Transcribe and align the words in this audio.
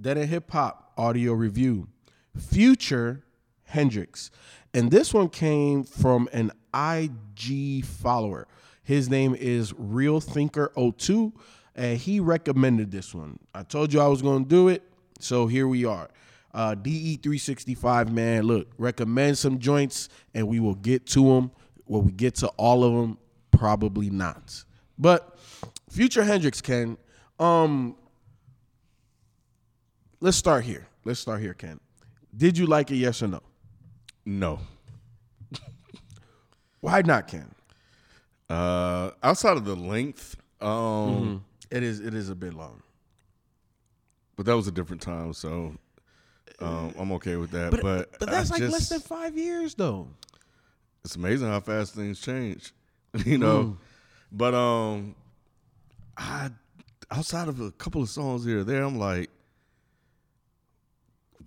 Dead 0.00 0.16
and 0.16 0.30
Hip 0.30 0.50
Hop 0.52 0.92
audio 0.96 1.34
review. 1.34 1.86
Future 2.34 3.22
HNDRXX. 3.72 4.30
And 4.72 4.90
this 4.90 5.12
one 5.12 5.28
came 5.28 5.84
from 5.84 6.28
an 6.32 6.52
IG 6.74 7.84
follower. 7.84 8.48
His 8.82 9.10
name 9.10 9.34
is 9.34 9.74
Real 9.76 10.20
Thinker 10.20 10.72
02 10.76 11.32
and 11.74 11.98
he 11.98 12.18
recommended 12.18 12.90
this 12.90 13.14
one. 13.14 13.38
I 13.54 13.62
told 13.62 13.92
you 13.92 14.00
I 14.00 14.06
was 14.06 14.22
going 14.22 14.44
to 14.44 14.48
do 14.48 14.68
it, 14.68 14.82
so 15.18 15.46
here 15.46 15.68
we 15.68 15.84
are. 15.84 16.08
Uh, 16.52 16.74
DE365 16.74 18.10
man, 18.10 18.44
look, 18.44 18.68
recommend 18.78 19.36
some 19.38 19.58
joints 19.58 20.08
and 20.34 20.48
we 20.48 20.60
will 20.60 20.74
get 20.76 21.06
to 21.08 21.24
them. 21.24 21.50
Will 21.86 22.02
we 22.02 22.12
get 22.12 22.36
to 22.36 22.48
all 22.56 22.84
of 22.84 22.94
them? 22.94 23.18
Probably 23.50 24.08
not. 24.08 24.64
But 24.98 25.38
Future 25.90 26.22
HNDRXX 26.22 26.62
Ken, 26.62 26.96
um 27.38 27.96
let's 30.20 30.36
start 30.36 30.64
here. 30.64 30.86
Let's 31.04 31.20
start 31.20 31.40
here, 31.40 31.54
Ken. 31.54 31.80
Did 32.36 32.56
you 32.58 32.66
like 32.66 32.90
it? 32.90 32.96
Yes 32.96 33.22
or 33.22 33.28
no? 33.28 33.40
No. 34.24 34.60
Why 36.80 37.02
not, 37.02 37.28
Ken? 37.28 37.50
Uh, 38.48 39.10
outside 39.22 39.56
of 39.56 39.64
the 39.64 39.76
length, 39.76 40.36
um, 40.60 41.44
It 41.70 41.82
is. 41.82 42.00
It 42.00 42.14
is 42.14 42.28
a 42.30 42.34
bit 42.34 42.54
long. 42.54 42.82
but 44.36 44.46
that 44.46 44.56
was 44.56 44.66
a 44.66 44.72
different 44.72 45.02
time, 45.02 45.32
so 45.34 45.74
um, 46.60 46.94
I'm 46.98 47.12
okay 47.12 47.36
with 47.36 47.50
that. 47.50 47.70
But 47.70 47.82
But 47.82 48.18
but, 48.18 48.30
that's 48.30 48.50
I 48.50 48.54
like 48.54 48.60
just, 48.62 48.72
less 48.72 48.88
than 48.88 49.00
five 49.00 49.36
years, 49.36 49.74
though. 49.74 50.08
It's 51.04 51.16
amazing 51.16 51.48
how 51.48 51.60
fast 51.60 51.94
things 51.94 52.20
change, 52.20 52.72
you 53.24 53.38
know. 53.38 53.62
Mm. 53.64 53.76
But 54.32 54.54
um, 54.54 55.14
I 56.16 56.50
outside 57.10 57.48
of 57.48 57.60
a 57.60 57.70
couple 57.72 58.02
of 58.02 58.08
songs 58.08 58.44
here 58.44 58.60
or 58.60 58.64
there, 58.64 58.82
I'm 58.82 58.98
like, 58.98 59.30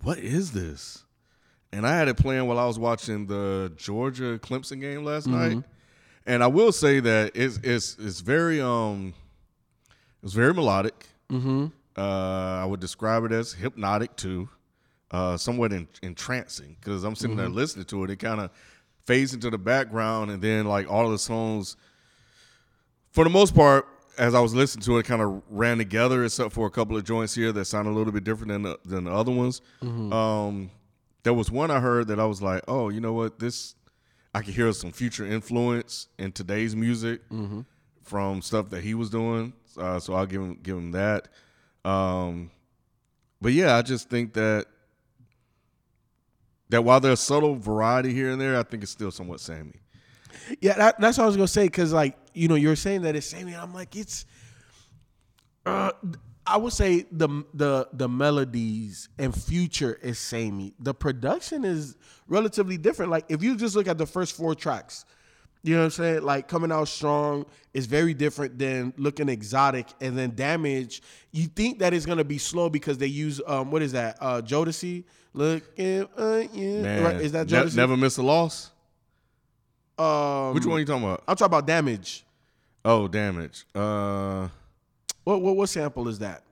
what 0.04 0.18
is 0.18 0.52
this? 0.52 1.04
And 1.72 1.86
I 1.86 1.96
had 1.96 2.06
it 2.08 2.16
playing 2.16 2.46
while 2.46 2.58
I 2.58 2.66
was 2.66 2.78
watching 2.78 3.26
the 3.26 3.72
Georgia 3.76 4.38
Clemson 4.38 4.80
game 4.80 5.04
last 5.04 5.26
Mm-hmm. 5.26 5.56
night. 5.58 5.64
And 6.26 6.42
I 6.42 6.46
will 6.46 6.72
say 6.72 7.00
that 7.00 7.32
it's 7.34 7.58
it's 7.62 7.96
it's 7.98 8.20
very 8.20 8.60
um 8.60 9.12
it's 10.22 10.32
very 10.32 10.54
melodic. 10.54 11.06
Mm-hmm. 11.30 11.66
Uh, 11.96 12.00
I 12.62 12.64
would 12.64 12.80
describe 12.80 13.24
it 13.24 13.32
as 13.32 13.52
hypnotic 13.52 14.16
too, 14.16 14.48
uh, 15.10 15.36
somewhat 15.36 15.72
en- 15.72 15.86
entrancing 16.02 16.76
because 16.80 17.04
I'm 17.04 17.14
sitting 17.14 17.36
there 17.36 17.46
Mm-hmm. 17.46 17.54
listening 17.56 17.84
to 17.86 18.04
it. 18.04 18.10
It 18.10 18.16
kind 18.20 18.40
of 18.40 18.50
fades 19.04 19.34
into 19.34 19.50
the 19.50 19.58
background, 19.58 20.30
and 20.30 20.40
then 20.40 20.64
like 20.66 20.90
all 20.90 21.04
of 21.06 21.12
the 21.12 21.18
songs, 21.18 21.76
for 23.10 23.22
the 23.24 23.30
most 23.30 23.54
part, 23.54 23.86
as 24.18 24.34
I 24.34 24.40
was 24.40 24.54
listening 24.54 24.82
to 24.84 24.98
it, 24.98 25.06
kind 25.06 25.22
of 25.22 25.42
ran 25.50 25.78
together, 25.78 26.24
except 26.24 26.52
for 26.52 26.66
a 26.66 26.70
couple 26.70 26.96
of 26.96 27.04
joints 27.04 27.34
here 27.34 27.52
that 27.52 27.64
sound 27.64 27.88
a 27.88 27.90
little 27.90 28.12
bit 28.12 28.24
different 28.24 28.52
than 28.52 28.62
the, 28.62 28.78
than 28.84 29.04
the 29.04 29.12
other 29.12 29.32
ones. 29.32 29.60
Mm-hmm. 29.82 30.12
Um, 30.12 30.70
there 31.22 31.34
was 31.34 31.50
one 31.50 31.70
I 31.70 31.80
heard 31.80 32.08
that 32.08 32.20
I 32.20 32.24
was 32.26 32.42
like, 32.42 32.62
oh, 32.68 32.88
you 32.90 33.00
know 33.00 33.12
what, 33.12 33.38
this 33.38 33.74
I 34.34 34.42
could 34.42 34.54
hear 34.54 34.72
some 34.72 34.92
future 34.92 35.24
influence 35.24 36.08
in 36.18 36.32
today's 36.32 36.74
music 36.74 37.20
Mm-hmm. 37.30 37.60
from 38.02 38.42
stuff 38.42 38.70
that 38.70 38.82
he 38.82 38.94
was 38.94 39.10
doing. 39.10 39.52
Uh, 39.78 39.98
so 40.00 40.14
I'll 40.14 40.26
give 40.26 40.40
him 40.42 40.58
give 40.62 40.76
him 40.76 40.92
that. 40.92 41.28
Um, 41.84 42.50
but 43.40 43.52
yeah, 43.52 43.76
I 43.76 43.82
just 43.82 44.08
think 44.10 44.34
that 44.34 44.66
that 46.70 46.82
while 46.82 47.00
there's 47.00 47.20
subtle 47.20 47.54
variety 47.56 48.12
here 48.12 48.30
and 48.30 48.40
there, 48.40 48.58
I 48.58 48.62
think 48.62 48.82
it's 48.82 48.92
still 48.92 49.10
somewhat 49.10 49.40
samey. 49.40 49.80
Yeah, 50.60 50.74
that, 50.74 51.00
that's 51.00 51.18
what 51.18 51.24
I 51.24 51.26
was 51.26 51.36
gonna 51.36 51.48
say. 51.48 51.68
Cause 51.68 51.92
like 51.92 52.16
you 52.32 52.48
know, 52.48 52.54
you're 52.56 52.76
saying 52.76 53.02
that 53.02 53.14
it's 53.16 53.26
samey. 53.26 53.52
and 53.52 53.60
I'm 53.62 53.74
like, 53.74 53.94
it's. 53.96 54.26
Uh, 55.66 55.90
I 56.46 56.58
would 56.58 56.72
say 56.74 57.06
the 57.10 57.44
the 57.54 57.88
the 57.92 58.08
melodies 58.08 59.08
and 59.18 59.34
future 59.34 59.98
is 60.02 60.18
samey. 60.18 60.74
The 60.78 60.92
production 60.92 61.64
is 61.64 61.96
relatively 62.28 62.76
different. 62.76 63.10
Like 63.10 63.24
if 63.28 63.42
you 63.42 63.56
just 63.56 63.74
look 63.74 63.88
at 63.88 63.96
the 63.96 64.04
first 64.06 64.36
four 64.36 64.54
tracks, 64.54 65.06
you 65.62 65.72
know 65.74 65.80
what 65.80 65.84
I'm 65.86 65.90
saying? 65.92 66.22
Like 66.22 66.46
coming 66.48 66.70
out 66.70 66.88
strong 66.88 67.46
is 67.72 67.86
very 67.86 68.12
different 68.12 68.58
than 68.58 68.92
looking 68.98 69.30
exotic, 69.30 69.86
and 70.02 70.18
then 70.18 70.34
damage. 70.34 71.00
You 71.32 71.46
think 71.46 71.78
that 71.78 71.94
it's 71.94 72.04
gonna 72.04 72.24
be 72.24 72.36
slow 72.36 72.68
because 72.68 72.98
they 72.98 73.06
use 73.06 73.40
um 73.46 73.70
what 73.70 73.80
is 73.80 73.92
that? 73.92 74.18
Uh 74.20 74.42
Jodeci. 74.42 75.04
Looking 75.32 76.06
at 76.16 76.54
you. 76.54 76.78
Man, 76.82 77.02
Right, 77.02 77.16
is 77.16 77.32
that 77.32 77.50
Ne- 77.50 77.74
never 77.74 77.96
miss 77.96 78.18
a 78.18 78.22
loss? 78.22 78.70
Um, 79.98 80.54
Which 80.54 80.66
one 80.66 80.76
are 80.76 80.80
you 80.80 80.86
talking 80.86 81.04
about? 81.04 81.22
I'm 81.28 81.36
talking 81.36 81.46
about 81.46 81.66
damage. 81.66 82.24
Oh, 82.84 83.08
damage. 83.08 83.64
Uh, 83.74 84.48
What 85.24 85.40
what 85.40 85.56
what 85.56 85.68
sample 85.68 86.08
is 86.08 86.18
that? 86.18 86.42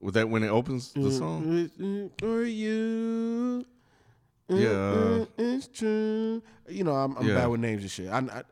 was 0.00 0.12
that 0.12 0.28
when 0.28 0.42
it 0.42 0.48
opens 0.48 0.92
the 0.92 1.00
mm, 1.00 1.18
song? 1.18 1.42
Mm, 1.44 1.70
mm, 1.80 2.10
For 2.18 2.44
you. 2.44 3.64
Yeah. 4.48 5.24
It's 5.38 5.66
true. 5.66 6.42
You 6.68 6.84
know, 6.84 6.94
I'm, 6.94 7.16
I'm 7.16 7.26
Yeah. 7.26 7.34
bad 7.36 7.46
with 7.46 7.60
names 7.60 7.80
and 7.82 7.90
shit. 7.90 8.10
I, 8.10 8.18
I, 8.18 8.42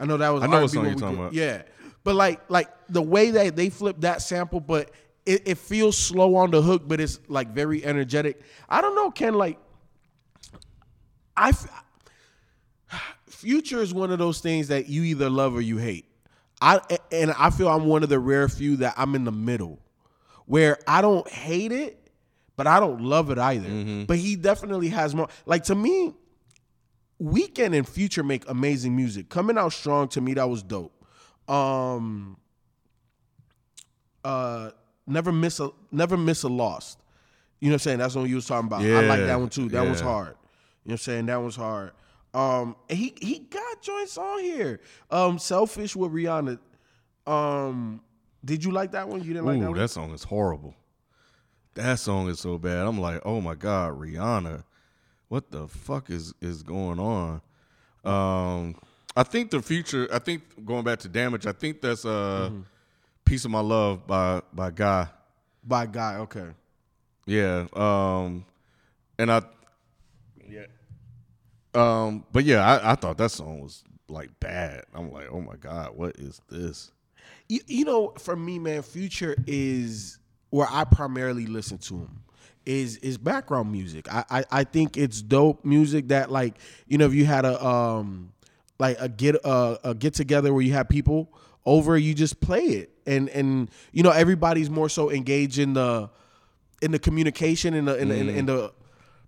I 0.00 0.06
know 0.06 0.16
that 0.16 0.30
was. 0.30 0.42
I 0.42 0.46
know 0.46 0.62
what 0.62 0.70
song 0.70 0.86
you're 0.86 0.94
talking 0.94 1.18
about. 1.18 1.34
Yeah, 1.34 1.62
but 2.02 2.14
like 2.14 2.40
like 2.48 2.68
the 2.88 3.02
way 3.02 3.30
that 3.30 3.54
they 3.56 3.68
flip 3.68 4.00
that 4.00 4.22
sample, 4.22 4.58
but 4.60 4.90
it, 5.26 5.42
it 5.46 5.58
feels 5.58 5.96
slow 5.98 6.34
on 6.36 6.50
the 6.50 6.62
hook, 6.62 6.82
but 6.86 6.98
it's 6.98 7.20
like 7.28 7.48
very 7.50 7.84
energetic. 7.84 8.40
I 8.68 8.80
don't 8.80 8.94
know, 8.96 9.10
Ken. 9.10 9.34
Like, 9.34 9.58
I. 11.36 11.52
Future 13.34 13.82
is 13.82 13.92
one 13.92 14.10
of 14.10 14.18
those 14.18 14.40
things 14.40 14.68
that 14.68 14.88
you 14.88 15.02
either 15.02 15.28
love 15.28 15.54
or 15.54 15.60
you 15.60 15.76
hate. 15.76 16.06
I 16.60 16.80
and 17.12 17.32
I 17.32 17.50
feel 17.50 17.68
I'm 17.68 17.84
one 17.86 18.02
of 18.02 18.08
the 18.08 18.18
rare 18.18 18.48
few 18.48 18.76
that 18.76 18.94
I'm 18.96 19.14
in 19.14 19.24
the 19.24 19.32
middle, 19.32 19.78
where 20.46 20.78
I 20.86 21.02
don't 21.02 21.28
hate 21.28 21.72
it, 21.72 22.10
but 22.56 22.66
I 22.66 22.80
don't 22.80 23.02
love 23.02 23.30
it 23.30 23.38
either. 23.38 23.68
But 24.06 24.18
he 24.18 24.36
definitely 24.36 24.88
has 24.88 25.14
more. 25.14 25.28
Like 25.46 25.64
to 25.64 25.74
me, 25.74 26.14
Weeknd 27.20 27.76
and 27.76 27.86
Future 27.88 28.22
make 28.22 28.48
amazing 28.48 28.96
music. 28.96 29.28
Coming 29.28 29.58
out 29.58 29.72
strong 29.72 30.08
to 30.08 30.20
me, 30.20 30.34
that 30.34 30.48
was 30.48 30.62
dope. 30.62 30.92
Um, 31.48 32.38
uh, 34.24 34.70
never 35.06 35.32
miss 35.32 35.60
a 35.60 35.70
never 35.90 36.16
miss 36.16 36.44
a 36.44 36.48
lost. 36.48 36.98
You 37.60 37.68
know 37.68 37.72
what 37.72 37.74
I'm 37.74 37.78
saying? 37.80 37.98
That's 37.98 38.14
what 38.14 38.28
you 38.28 38.36
was 38.36 38.46
talking 38.46 38.66
about. 38.68 38.82
I 38.98 39.06
like 39.06 39.20
that 39.26 39.40
one 39.40 39.48
too. 39.48 39.68
That 39.70 39.84
one's 39.84 40.00
hard. 40.00 40.28
You 40.28 40.32
know 40.32 40.38
what 40.84 40.92
I'm 40.92 40.98
saying? 40.98 41.26
That 41.26 41.40
one's 41.40 41.56
hard. 41.56 41.92
Um, 42.34 42.76
he 42.88 43.14
he 43.20 43.38
got 43.38 43.80
joints 43.80 44.18
on 44.18 44.40
here. 44.40 44.80
Um, 45.10 45.38
Selfish 45.38 45.94
with 45.96 46.12
Rihanna. 46.12 46.58
Um, 47.26 48.00
did 48.44 48.64
you 48.64 48.72
like 48.72 48.92
that 48.92 49.08
one? 49.08 49.20
You 49.22 49.32
didn't 49.34 49.46
like 49.46 49.60
that 49.60 49.66
Ooh, 49.66 49.70
one? 49.70 49.78
that 49.78 49.88
song 49.88 50.12
is 50.12 50.24
horrible. 50.24 50.74
That 51.74 51.98
song 51.98 52.28
is 52.28 52.40
so 52.40 52.58
bad. 52.58 52.86
I'm 52.86 53.00
like, 53.00 53.20
oh 53.24 53.40
my 53.40 53.54
god, 53.54 53.98
Rihanna, 53.98 54.64
what 55.28 55.50
the 55.50 55.68
fuck 55.68 56.10
is 56.10 56.34
is 56.40 56.62
going 56.62 56.98
on? 57.00 57.40
Um, 58.04 58.76
I 59.16 59.22
think 59.22 59.50
the 59.50 59.62
future. 59.62 60.08
I 60.12 60.18
think 60.18 60.42
going 60.64 60.84
back 60.84 60.98
to 61.00 61.08
Damage. 61.08 61.46
I 61.46 61.52
think 61.52 61.80
that's 61.80 62.04
uh, 62.04 62.48
Mm-hmm. 62.50 62.60
"Piece 63.24 63.44
of 63.44 63.50
My 63.52 63.60
Love" 63.60 64.06
by 64.06 64.42
by 64.52 64.70
Guy. 64.70 65.08
By 65.66 65.86
guy, 65.86 66.16
okay. 66.16 66.48
Yeah. 67.24 67.66
Um, 67.72 68.44
and 69.18 69.32
I, 69.32 69.40
yeah. 70.46 70.66
Um, 71.74 72.24
but 72.32 72.44
yeah, 72.44 72.64
I, 72.64 72.92
I 72.92 72.94
thought 72.94 73.18
that 73.18 73.30
song 73.30 73.60
was 73.60 73.84
like 74.08 74.30
bad. 74.40 74.84
I'm 74.94 75.10
like, 75.10 75.28
oh 75.30 75.40
my 75.40 75.56
god, 75.56 75.96
what 75.96 76.16
is 76.16 76.40
this? 76.48 76.92
You, 77.48 77.60
you 77.66 77.84
know, 77.84 78.12
for 78.18 78.36
me, 78.36 78.58
man, 78.58 78.82
Future 78.82 79.34
is 79.46 80.18
where 80.50 80.68
I 80.70 80.84
primarily 80.84 81.46
listen 81.46 81.78
to 81.78 81.94
him. 81.94 82.20
Is 82.64 82.96
is 82.98 83.18
background 83.18 83.70
music. 83.70 84.12
I, 84.12 84.24
I 84.30 84.44
I 84.50 84.64
think 84.64 84.96
it's 84.96 85.20
dope 85.20 85.66
music 85.66 86.08
that 86.08 86.30
like 86.30 86.54
you 86.88 86.96
know 86.96 87.04
if 87.04 87.12
you 87.12 87.26
had 87.26 87.44
a 87.44 87.62
um 87.62 88.32
like 88.78 88.96
a 89.00 89.08
get 89.08 89.34
a, 89.44 89.78
a 89.84 89.94
get 89.94 90.14
together 90.14 90.52
where 90.54 90.62
you 90.62 90.72
have 90.72 90.88
people 90.88 91.30
over, 91.66 91.98
you 91.98 92.14
just 92.14 92.40
play 92.40 92.64
it 92.64 92.90
and 93.06 93.28
and 93.30 93.70
you 93.92 94.02
know 94.02 94.10
everybody's 94.10 94.70
more 94.70 94.88
so 94.88 95.10
engaged 95.10 95.58
in 95.58 95.74
the 95.74 96.08
in 96.82 96.90
the 96.90 96.98
communication 96.98 97.74
in 97.74 97.84
the 97.84 97.96
in, 97.96 98.08
the 98.08 98.14
in, 98.16 98.28
in 98.28 98.46
the 98.46 98.72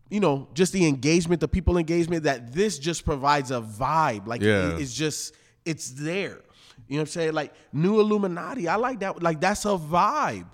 you 0.08 0.20
know 0.20 0.49
just 0.55 0.73
the 0.73 0.87
engagement, 0.87 1.41
the 1.41 1.49
people 1.49 1.79
engagement 1.79 2.25
that 2.25 2.53
this 2.53 2.79
just 2.79 3.05
provides 3.05 3.50
a 3.50 3.61
vibe. 3.61 4.26
Like 4.26 4.41
Yeah. 4.41 4.75
it- 4.75 4.81
it's 4.81 4.94
just 4.94 5.35
it's 5.64 5.91
there. 5.91 6.43
You 6.88 6.97
know 6.97 7.03
what 7.03 7.08
I'm 7.08 7.12
saying? 7.12 7.32
Like 7.32 7.53
New 7.73 8.00
Illuminati, 8.00 8.69
I 8.69 8.76
like 8.76 9.00
that. 9.00 9.23
Like 9.23 9.41
that's 9.41 9.64
a 9.64 9.76
vibe. 9.76 10.47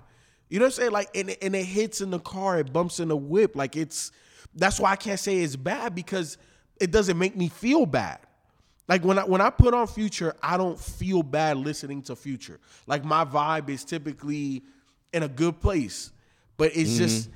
You 0.49 0.59
know 0.59 0.65
what 0.65 0.73
I'm 0.73 0.81
saying? 0.81 0.91
Like, 0.91 1.09
and, 1.15 1.35
and 1.41 1.55
it 1.55 1.65
hits 1.65 2.01
in 2.01 2.11
the 2.11 2.19
car, 2.19 2.59
it 2.59 2.71
bumps 2.71 2.99
in 2.99 3.07
the 3.07 3.17
whip. 3.17 3.55
Like, 3.55 3.75
it's 3.75 4.11
that's 4.53 4.79
why 4.79 4.91
I 4.91 4.95
can't 4.95 5.19
say 5.19 5.39
it's 5.39 5.55
bad 5.55 5.95
because 5.95 6.37
it 6.79 6.91
doesn't 6.91 7.17
make 7.17 7.35
me 7.35 7.49
feel 7.49 7.85
bad. 7.87 8.19
Like 8.87 9.03
when 9.03 9.17
I 9.17 9.23
when 9.23 9.41
I 9.41 9.49
put 9.49 9.73
on 9.73 9.87
Future, 9.87 10.35
I 10.43 10.57
don't 10.57 10.79
feel 10.79 11.23
bad 11.23 11.57
listening 11.57 12.01
to 12.03 12.15
Future. 12.15 12.59
Like 12.85 13.03
my 13.03 13.23
vibe 13.25 13.69
is 13.69 13.83
typically 13.83 14.61
in 15.13 15.23
a 15.23 15.27
good 15.27 15.59
place, 15.61 16.11
but 16.57 16.75
it's 16.75 16.91
mm-hmm. 16.91 16.99
just 16.99 17.29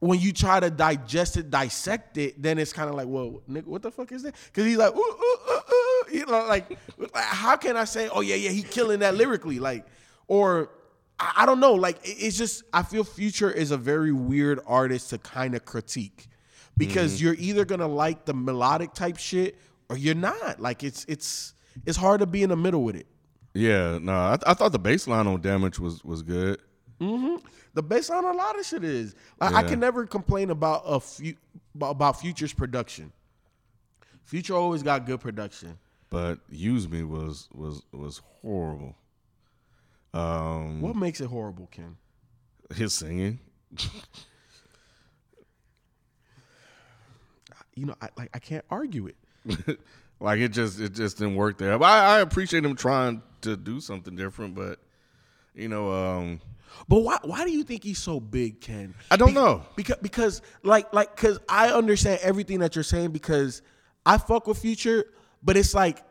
when 0.00 0.20
you 0.20 0.32
try 0.32 0.60
to 0.60 0.70
digest 0.70 1.36
it, 1.36 1.50
dissect 1.50 2.18
it, 2.18 2.40
then 2.40 2.58
it's 2.58 2.72
kind 2.72 2.88
of 2.88 2.94
like, 2.94 3.06
well, 3.08 3.42
nigga, 3.48 3.66
what 3.66 3.82
the 3.82 3.90
fuck 3.90 4.12
is 4.12 4.22
that? 4.22 4.34
Because 4.46 4.66
he's 4.66 4.76
like, 4.76 4.94
ooh, 4.94 5.00
ooh, 5.00 5.38
ooh, 5.50 5.60
ooh. 5.74 6.04
you 6.12 6.26
know, 6.26 6.46
like, 6.46 6.78
how 7.14 7.56
can 7.56 7.76
I 7.76 7.84
say, 7.84 8.08
oh 8.12 8.20
yeah, 8.20 8.36
yeah, 8.36 8.50
he 8.50 8.62
killing 8.62 9.00
that 9.00 9.14
lyrically, 9.14 9.58
like, 9.58 9.86
or 10.28 10.70
I, 11.18 11.32
I 11.38 11.46
don't 11.46 11.60
know, 11.60 11.74
like, 11.74 11.98
it's 12.04 12.36
just 12.36 12.62
I 12.72 12.82
feel 12.82 13.04
Future 13.04 13.50
is 13.50 13.70
a 13.70 13.78
very 13.78 14.12
weird 14.12 14.60
artist 14.66 15.10
to 15.10 15.18
kind 15.18 15.54
of 15.54 15.64
critique 15.64 16.28
because 16.76 17.16
mm-hmm. 17.16 17.26
you're 17.26 17.36
either 17.38 17.64
gonna 17.64 17.88
like 17.88 18.24
the 18.24 18.34
melodic 18.34 18.92
type 18.92 19.16
shit 19.16 19.58
or 19.88 19.96
you're 19.96 20.14
not. 20.14 20.60
Like 20.60 20.84
it's 20.84 21.04
it's 21.08 21.54
it's 21.84 21.96
hard 21.96 22.20
to 22.20 22.26
be 22.26 22.42
in 22.42 22.50
the 22.50 22.56
middle 22.56 22.82
with 22.84 22.96
it. 22.96 23.06
Yeah, 23.54 23.98
no, 24.00 24.12
I, 24.12 24.38
I 24.46 24.54
thought 24.54 24.72
the 24.72 24.78
bass 24.78 25.06
line 25.06 25.26
on 25.26 25.40
Damage 25.40 25.78
was 25.78 26.04
was 26.04 26.22
good. 26.22 26.60
Mm-hmm. 27.00 27.36
The 27.76 27.82
bass 27.82 28.08
on 28.08 28.24
a 28.24 28.32
lot 28.32 28.58
of 28.58 28.64
shit 28.64 28.82
is. 28.84 29.14
Like, 29.38 29.50
yeah. 29.50 29.58
I 29.58 29.62
can 29.62 29.78
never 29.78 30.06
complain 30.06 30.48
about 30.48 30.84
a 30.86 30.98
few 30.98 31.36
about 31.78 32.18
Future's 32.18 32.54
production. 32.54 33.12
Future 34.24 34.54
always 34.54 34.82
got 34.82 35.04
good 35.04 35.20
production. 35.20 35.76
But 36.08 36.38
Use 36.48 36.88
Me 36.88 37.02
was 37.02 37.50
was 37.52 37.82
was 37.92 38.22
horrible. 38.40 38.96
Um, 40.14 40.80
what 40.80 40.96
makes 40.96 41.20
it 41.20 41.26
horrible, 41.26 41.68
Ken? 41.70 41.98
His 42.74 42.94
singing. 42.94 43.40
you 47.74 47.84
know, 47.84 47.94
I 48.00 48.08
like 48.16 48.30
I 48.32 48.38
can't 48.38 48.64
argue 48.70 49.08
it. 49.08 49.78
like 50.18 50.40
it 50.40 50.48
just 50.48 50.80
it 50.80 50.94
just 50.94 51.18
didn't 51.18 51.36
work 51.36 51.58
there. 51.58 51.78
But 51.78 51.84
I, 51.84 52.16
I, 52.16 52.20
appreciate 52.20 52.64
him 52.64 52.74
trying 52.74 53.20
to 53.42 53.54
do 53.54 53.80
something 53.80 54.16
different, 54.16 54.54
but 54.54 54.78
you 55.56 55.68
know, 55.68 55.90
um 55.92 56.40
but 56.88 57.00
why 57.00 57.18
why 57.22 57.44
do 57.44 57.50
you 57.50 57.64
think 57.64 57.82
he's 57.82 57.98
so 57.98 58.20
big, 58.20 58.60
Ken? 58.60 58.94
I 59.10 59.16
don't 59.16 59.28
Be- 59.30 59.34
know. 59.34 59.62
Because 59.74 59.96
because 60.02 60.42
like 60.62 60.92
like 60.92 61.16
cuz 61.16 61.38
I 61.48 61.70
understand 61.70 62.20
everything 62.22 62.60
that 62.60 62.74
you're 62.76 62.84
saying 62.84 63.10
because 63.10 63.62
I 64.04 64.18
fuck 64.18 64.46
with 64.46 64.58
Future, 64.58 65.06
but 65.42 65.56
it's 65.56 65.74
like 65.74 66.02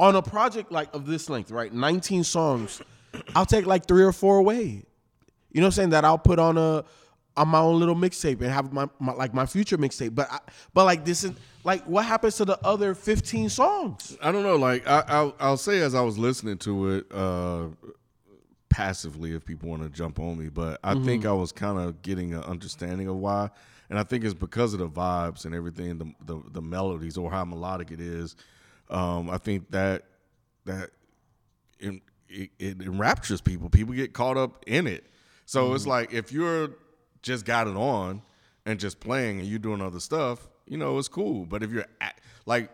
on 0.00 0.16
a 0.16 0.22
project 0.22 0.72
like 0.72 0.92
of 0.94 1.06
this 1.06 1.28
length, 1.30 1.50
right? 1.50 1.72
19 1.72 2.24
songs, 2.24 2.82
I'll 3.34 3.46
take 3.46 3.66
like 3.66 3.86
3 3.86 4.02
or 4.02 4.12
4 4.12 4.38
away. 4.38 4.82
You 5.52 5.60
know 5.60 5.62
what 5.62 5.66
I'm 5.66 5.72
saying? 5.72 5.90
That 5.90 6.04
I'll 6.04 6.18
put 6.18 6.38
on 6.38 6.58
a 6.58 6.84
on 7.36 7.48
my 7.48 7.58
own 7.60 7.78
little 7.78 7.94
mixtape 7.94 8.40
and 8.40 8.50
have 8.50 8.72
my, 8.72 8.88
my 8.98 9.12
like 9.12 9.32
my 9.34 9.46
future 9.46 9.76
mixtape. 9.78 10.14
But 10.14 10.30
I, 10.30 10.38
but 10.74 10.84
like 10.84 11.04
this 11.04 11.22
is 11.24 11.32
like 11.64 11.84
what 11.84 12.04
happens 12.04 12.36
to 12.36 12.44
the 12.44 12.58
other 12.64 12.94
15 12.94 13.48
songs? 13.50 14.16
I 14.22 14.32
don't 14.32 14.42
know. 14.42 14.56
Like 14.56 14.86
I 14.88 15.04
I'll, 15.06 15.34
I'll 15.38 15.56
say 15.56 15.80
as 15.80 15.94
I 15.94 16.00
was 16.00 16.18
listening 16.18 16.58
to 16.58 16.88
it 16.90 17.06
uh 17.12 17.66
passively 18.76 19.32
if 19.32 19.42
people 19.42 19.70
want 19.70 19.82
to 19.82 19.88
jump 19.88 20.20
on 20.20 20.38
me, 20.38 20.50
but 20.50 20.78
I 20.84 20.92
mm-hmm. 20.92 21.06
think 21.06 21.24
I 21.24 21.32
was 21.32 21.50
kind 21.50 21.78
of 21.78 22.02
getting 22.02 22.34
an 22.34 22.42
understanding 22.42 23.08
of 23.08 23.16
why. 23.16 23.48
And 23.88 23.98
I 23.98 24.02
think 24.02 24.22
it's 24.22 24.34
because 24.34 24.74
of 24.74 24.80
the 24.80 24.88
vibes 24.88 25.46
and 25.46 25.54
everything, 25.54 25.96
the 25.96 26.12
the, 26.26 26.42
the 26.52 26.60
melodies 26.60 27.16
or 27.16 27.30
how 27.30 27.46
melodic 27.46 27.90
it 27.90 28.00
is. 28.00 28.36
Um, 28.90 29.30
I 29.30 29.38
think 29.38 29.70
that 29.70 30.02
that 30.66 30.90
it, 31.78 32.02
it, 32.28 32.50
it 32.58 32.82
enraptures 32.82 33.40
people. 33.40 33.70
People 33.70 33.94
get 33.94 34.12
caught 34.12 34.36
up 34.36 34.62
in 34.66 34.86
it. 34.86 35.06
So 35.46 35.64
mm-hmm. 35.64 35.76
it's 35.76 35.86
like 35.86 36.12
if 36.12 36.30
you're 36.30 36.72
just 37.22 37.46
got 37.46 37.68
it 37.68 37.76
on 37.76 38.20
and 38.66 38.78
just 38.78 39.00
playing 39.00 39.38
and 39.38 39.48
you're 39.48 39.58
doing 39.58 39.80
other 39.80 40.00
stuff, 40.00 40.50
you 40.66 40.76
know, 40.76 40.98
it's 40.98 41.08
cool. 41.08 41.46
But 41.46 41.62
if 41.62 41.70
you're 41.70 41.86
act, 42.02 42.20
like, 42.44 42.68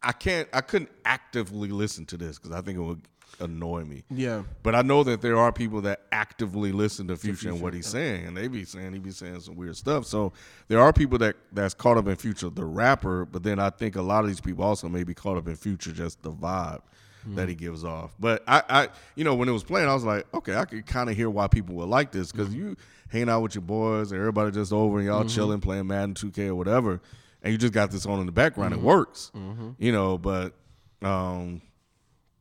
I 0.00 0.12
can't, 0.12 0.48
I 0.52 0.60
couldn't 0.60 0.90
actively 1.04 1.70
listen 1.70 2.06
to 2.06 2.16
this 2.16 2.38
because 2.38 2.52
I 2.52 2.60
think 2.60 2.78
it 2.78 2.82
would 2.82 3.02
annoy 3.38 3.84
me. 3.84 4.02
Yeah. 4.10 4.42
But 4.62 4.74
I 4.74 4.82
know 4.82 5.04
that 5.04 5.20
there 5.22 5.36
are 5.36 5.52
people 5.52 5.80
that 5.82 6.02
actively 6.12 6.72
listen 6.72 7.08
to 7.08 7.16
Future, 7.16 7.36
Future 7.36 7.54
and 7.54 7.62
what 7.62 7.74
he's 7.74 7.86
yeah. 7.86 8.00
saying, 8.00 8.26
and 8.26 8.36
they 8.36 8.48
be 8.48 8.64
saying 8.64 8.92
he 8.92 8.98
be 8.98 9.10
saying 9.10 9.40
some 9.40 9.56
weird 9.56 9.76
stuff. 9.76 10.06
So 10.06 10.32
there 10.68 10.80
are 10.80 10.92
people 10.92 11.18
that 11.18 11.36
that's 11.52 11.74
caught 11.74 11.96
up 11.96 12.08
in 12.08 12.16
Future, 12.16 12.50
the 12.50 12.64
rapper. 12.64 13.24
But 13.24 13.42
then 13.42 13.58
I 13.58 13.70
think 13.70 13.96
a 13.96 14.02
lot 14.02 14.24
of 14.24 14.28
these 14.28 14.40
people 14.40 14.64
also 14.64 14.88
may 14.88 15.04
be 15.04 15.14
caught 15.14 15.36
up 15.36 15.48
in 15.48 15.56
Future, 15.56 15.92
just 15.92 16.22
the 16.22 16.32
vibe 16.32 16.82
mm. 17.28 17.36
that 17.36 17.48
he 17.48 17.54
gives 17.54 17.84
off. 17.84 18.14
But 18.18 18.42
I, 18.46 18.62
I, 18.68 18.88
you 19.14 19.24
know, 19.24 19.34
when 19.34 19.48
it 19.48 19.52
was 19.52 19.64
playing, 19.64 19.88
I 19.88 19.94
was 19.94 20.04
like, 20.04 20.26
okay, 20.34 20.56
I 20.56 20.64
could 20.64 20.86
kind 20.86 21.10
of 21.10 21.16
hear 21.16 21.30
why 21.30 21.48
people 21.48 21.74
would 21.76 21.88
like 21.88 22.12
this 22.12 22.32
because 22.32 22.48
mm. 22.48 22.56
you 22.56 22.76
hanging 23.10 23.28
out 23.28 23.42
with 23.42 23.54
your 23.54 23.62
boys, 23.62 24.12
and 24.12 24.20
everybody 24.20 24.50
just 24.52 24.72
over 24.72 24.98
and 24.98 25.06
y'all 25.06 25.20
mm-hmm. 25.20 25.28
chilling, 25.28 25.60
playing 25.60 25.86
Madden 25.86 26.14
2K 26.14 26.48
or 26.48 26.54
whatever, 26.54 27.00
and 27.42 27.52
you 27.52 27.58
just 27.58 27.72
got 27.72 27.90
this 27.90 28.06
on 28.06 28.20
in 28.20 28.26
the 28.26 28.32
background. 28.32 28.74
Mm-hmm. 28.74 28.84
It 28.84 28.86
works, 28.86 29.30
mm-hmm. 29.34 29.70
you 29.78 29.92
know. 29.92 30.18
But 30.18 30.54
um, 31.02 31.60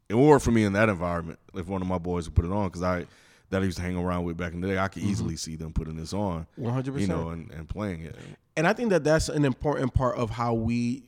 it 0.09 0.15
would 0.15 0.27
work 0.27 0.41
for 0.41 0.51
me 0.51 0.63
in 0.63 0.73
that 0.73 0.89
environment 0.89 1.39
if 1.53 1.67
one 1.67 1.81
of 1.81 1.87
my 1.87 1.99
boys 1.99 2.27
would 2.27 2.35
put 2.35 2.45
it 2.45 2.51
on 2.51 2.67
because 2.67 2.83
I 2.83 3.05
that 3.51 3.61
I 3.61 3.65
used 3.65 3.77
to 3.77 3.83
hang 3.83 3.97
around 3.97 4.25
with 4.25 4.37
back 4.37 4.53
in 4.53 4.61
the 4.61 4.67
day. 4.67 4.77
I 4.77 4.87
could 4.87 5.01
mm-hmm. 5.01 5.11
easily 5.11 5.35
see 5.35 5.55
them 5.55 5.73
putting 5.73 5.95
this 5.95 6.13
on, 6.13 6.45
one 6.55 6.73
hundred 6.73 6.93
percent, 6.93 7.09
you 7.09 7.15
know, 7.15 7.29
and, 7.29 7.49
and 7.51 7.67
playing 7.67 8.03
it. 8.03 8.15
And 8.57 8.67
I 8.67 8.73
think 8.73 8.89
that 8.89 9.03
that's 9.03 9.29
an 9.29 9.45
important 9.45 9.93
part 9.93 10.17
of 10.17 10.29
how 10.29 10.53
we 10.53 11.03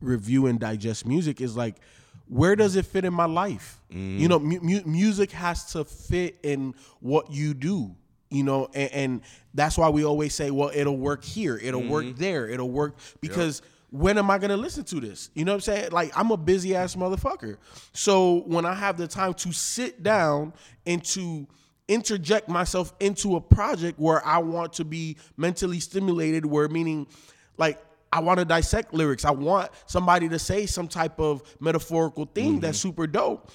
review 0.00 0.46
and 0.46 0.58
digest 0.58 1.06
music 1.06 1.40
is 1.40 1.56
like 1.56 1.76
where 2.28 2.56
does 2.56 2.76
it 2.76 2.86
fit 2.86 3.04
in 3.04 3.12
my 3.12 3.26
life? 3.26 3.80
Mm. 3.92 4.18
You 4.18 4.28
know, 4.28 4.38
mu- 4.38 4.82
music 4.84 5.32
has 5.32 5.72
to 5.72 5.84
fit 5.84 6.38
in 6.42 6.74
what 7.00 7.30
you 7.30 7.54
do 7.54 7.94
you 8.32 8.42
know 8.42 8.68
and, 8.72 8.92
and, 8.92 9.20
that's 9.54 9.76
why 9.76 9.90
we 9.90 10.02
always 10.02 10.34
say 10.34 10.50
well 10.50 10.70
it'll 10.74 10.96
work 10.96 11.22
here 11.22 11.60
it'll 11.62 11.82
mm-hmm. 11.82 11.90
work 11.90 12.16
there 12.16 12.48
it'll 12.48 12.70
work 12.70 12.96
because 13.20 13.60
yep. 13.60 13.71
When 13.92 14.16
am 14.16 14.30
i 14.30 14.38
going 14.38 14.50
to 14.50 14.56
listen 14.56 14.82
to 14.82 14.98
this 15.00 15.30
you 15.34 15.44
know 15.44 15.52
what 15.52 15.56
i'm 15.56 15.60
saying 15.60 15.90
like 15.92 16.10
i'm 16.16 16.30
a 16.30 16.36
busy 16.36 16.74
ass 16.74 16.96
motherfucker 16.96 17.58
so 17.92 18.42
when 18.46 18.64
i 18.64 18.74
have 18.74 18.96
the 18.96 19.06
time 19.06 19.34
to 19.34 19.52
sit 19.52 20.02
down 20.02 20.52
and 20.86 21.04
to 21.04 21.46
interject 21.88 22.48
myself 22.48 22.94
into 23.00 23.36
a 23.36 23.40
project 23.40 23.98
where 23.98 24.26
i 24.26 24.38
want 24.38 24.72
to 24.72 24.84
be 24.84 25.16
mentally 25.36 25.78
stimulated 25.78 26.44
where 26.44 26.68
meaning 26.68 27.06
like 27.58 27.78
I 28.14 28.20
want 28.20 28.38
to 28.40 28.44
dissect 28.44 28.92
lyrics. 28.92 29.24
I 29.24 29.30
want 29.30 29.70
somebody 29.86 30.28
to 30.28 30.38
say 30.38 30.66
some 30.66 30.86
type 30.86 31.18
of 31.18 31.42
metaphorical 31.60 32.26
thing 32.26 32.52
mm-hmm. 32.52 32.60
that's 32.60 32.78
super 32.78 33.06
dope. 33.06 33.50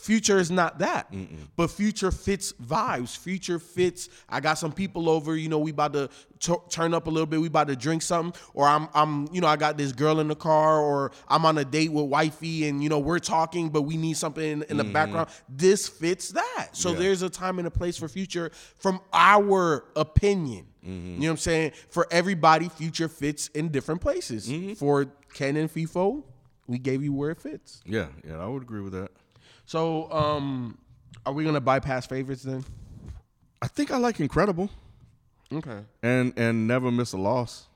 Future 0.00 0.38
is 0.38 0.50
not 0.50 0.78
that, 0.78 1.12
Mm-mm. 1.12 1.48
but 1.56 1.70
future 1.70 2.10
fits 2.10 2.52
vibes. 2.54 3.16
Future 3.16 3.58
fits. 3.58 4.08
I 4.28 4.40
got 4.40 4.54
some 4.54 4.72
people 4.72 5.10
over. 5.10 5.36
You 5.36 5.48
know, 5.48 5.58
we 5.58 5.72
about 5.72 5.92
to 5.92 6.08
t- 6.38 6.54
turn 6.70 6.94
up 6.94 7.06
a 7.06 7.10
little 7.10 7.26
bit. 7.26 7.40
We 7.40 7.48
about 7.48 7.68
to 7.68 7.76
drink 7.76 8.00
something, 8.02 8.40
or 8.54 8.66
I'm, 8.66 8.88
I'm, 8.94 9.28
you 9.32 9.40
know, 9.40 9.46
I 9.46 9.56
got 9.56 9.76
this 9.76 9.92
girl 9.92 10.20
in 10.20 10.28
the 10.28 10.34
car, 10.34 10.80
or 10.80 11.12
I'm 11.28 11.44
on 11.44 11.58
a 11.58 11.64
date 11.64 11.92
with 11.92 12.06
wifey, 12.06 12.66
and 12.66 12.82
you 12.82 12.88
know, 12.88 12.98
we're 12.98 13.18
talking, 13.18 13.68
but 13.68 13.82
we 13.82 13.96
need 13.96 14.16
something 14.16 14.42
in, 14.42 14.62
in 14.64 14.76
the 14.78 14.84
mm-hmm. 14.84 14.92
background. 14.92 15.28
This 15.48 15.88
fits 15.88 16.30
that. 16.30 16.68
So 16.72 16.92
yeah. 16.92 16.98
there's 16.98 17.22
a 17.22 17.30
time 17.30 17.58
and 17.58 17.68
a 17.68 17.70
place 17.70 17.98
for 17.98 18.08
future 18.08 18.50
from 18.78 19.00
our 19.12 19.84
opinion. 19.96 20.66
Mm-hmm. 20.82 21.06
You 21.06 21.12
know 21.12 21.26
what 21.26 21.30
I'm 21.32 21.36
saying? 21.36 21.72
For 21.90 22.06
everybody, 22.10 22.70
future 22.70 23.08
fits 23.08 23.48
in 23.48 23.68
different 23.68 24.00
places. 24.00 24.48
Mm-hmm. 24.48 24.74
For 24.74 25.06
Ken 25.34 25.56
and 25.56 25.70
FIFO, 25.70 26.22
we 26.66 26.78
gave 26.78 27.02
you 27.02 27.12
where 27.12 27.30
it 27.30 27.40
fits. 27.40 27.82
Yeah, 27.84 28.06
yeah, 28.26 28.38
I 28.38 28.46
would 28.46 28.62
agree 28.62 28.80
with 28.80 28.92
that. 28.92 29.10
So, 29.70 30.10
um, 30.10 30.76
are 31.24 31.32
we 31.32 31.44
gonna 31.44 31.60
bypass 31.60 32.04
favorites 32.04 32.42
then? 32.42 32.64
I 33.62 33.68
think 33.68 33.92
I 33.92 33.98
like 33.98 34.18
Incredible. 34.18 34.68
Okay. 35.52 35.78
And 36.02 36.32
and 36.36 36.66
never 36.66 36.90
miss 36.90 37.12
a 37.12 37.16
loss. 37.16 37.68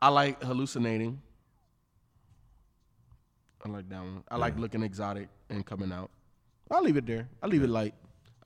I 0.00 0.08
like 0.08 0.42
hallucinating. 0.42 1.20
I 3.62 3.68
like 3.68 3.86
that 3.90 3.98
one. 3.98 4.24
I 4.30 4.36
like 4.36 4.58
looking 4.58 4.82
exotic 4.82 5.28
and 5.50 5.66
coming 5.66 5.92
out. 5.92 6.10
I'll 6.70 6.82
leave 6.82 6.96
it 6.96 7.04
there. 7.04 7.28
I'll 7.42 7.50
leave 7.50 7.64
it 7.64 7.68
light. 7.68 7.92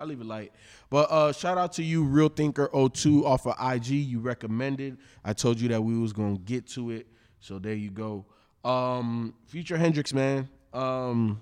I'll 0.00 0.08
leave 0.08 0.20
it 0.20 0.26
light. 0.26 0.50
But 0.90 1.12
uh, 1.12 1.30
shout 1.30 1.56
out 1.56 1.74
to 1.74 1.84
you, 1.84 2.02
Real 2.02 2.28
Thinker 2.28 2.68
02 2.92 3.24
off 3.24 3.46
of 3.46 3.54
IG. 3.72 3.90
You 3.90 4.18
recommended. 4.18 4.98
I 5.24 5.32
told 5.32 5.60
you 5.60 5.68
that 5.68 5.80
we 5.80 5.96
was 5.96 6.12
gonna 6.12 6.38
get 6.38 6.66
to 6.70 6.90
it. 6.90 7.06
So 7.38 7.60
there 7.60 7.74
you 7.74 7.92
go. 7.92 8.26
Um, 8.64 9.32
Future 9.46 9.78
HNDRXX, 9.78 10.12
man. 10.12 10.48
Um, 10.72 11.40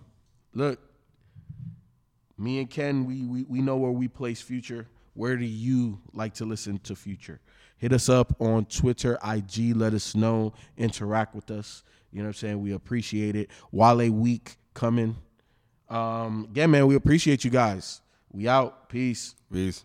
look, 0.53 0.79
me 2.39 2.59
and 2.59 2.71
Ken, 2.71 3.05
we, 3.05 3.25
we, 3.25 3.45
we 3.45 3.61
know 3.61 3.77
where 3.77 3.91
we 3.91 4.09
place 4.09 4.41
Future. 4.41 4.87
Where 5.15 5.37
do 5.37 5.45
you 5.45 6.01
like 6.13 6.35
to 6.35 6.45
listen 6.45 6.79
to 6.81 6.97
Future? 6.97 7.41
Hit 7.77 7.93
us 7.93 8.09
up 8.09 8.35
on 8.41 8.65
Twitter, 8.67 9.19
IG, 9.25 9.77
let 9.77 9.93
us 9.93 10.15
know, 10.15 10.53
interact 10.77 11.35
with 11.35 11.51
us. 11.51 11.83
You 12.13 12.19
know 12.19 12.25
what 12.25 12.29
I'm 12.29 12.35
saying? 12.35 12.63
We 12.63 12.73
appreciate 12.73 13.37
it. 13.37 13.51
Wale 13.73 14.11
week 14.11 14.57
coming. 14.75 15.17
Um, 15.89 16.47
again, 16.51 16.71
man, 16.71 16.87
we 16.87 16.95
appreciate 16.95 17.45
you 17.45 17.51
guys. 17.51 18.01
We 18.31 18.49
out. 18.49 18.89
Peace. 18.89 19.35
Peace. 19.53 19.85